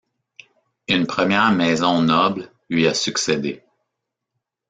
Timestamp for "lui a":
2.71-2.93